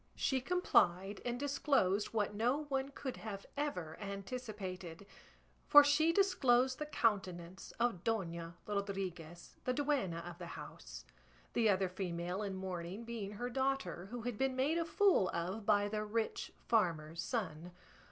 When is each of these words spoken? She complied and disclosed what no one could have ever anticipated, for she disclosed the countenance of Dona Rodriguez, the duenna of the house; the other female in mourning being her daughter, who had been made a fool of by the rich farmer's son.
She 0.15 0.41
complied 0.41 1.21
and 1.23 1.39
disclosed 1.39 2.07
what 2.07 2.33
no 2.33 2.63
one 2.69 2.89
could 2.89 3.17
have 3.17 3.45
ever 3.55 3.99
anticipated, 3.99 5.05
for 5.67 5.83
she 5.83 6.11
disclosed 6.11 6.79
the 6.79 6.87
countenance 6.87 7.71
of 7.79 8.03
Dona 8.03 8.57
Rodriguez, 8.65 9.57
the 9.63 9.73
duenna 9.75 10.23
of 10.27 10.39
the 10.39 10.47
house; 10.57 11.05
the 11.53 11.69
other 11.69 11.87
female 11.87 12.41
in 12.41 12.55
mourning 12.55 13.03
being 13.03 13.33
her 13.33 13.51
daughter, 13.51 14.07
who 14.09 14.23
had 14.23 14.39
been 14.39 14.55
made 14.55 14.79
a 14.79 14.85
fool 14.85 15.29
of 15.35 15.67
by 15.67 15.87
the 15.87 16.03
rich 16.03 16.51
farmer's 16.67 17.21
son. 17.21 17.71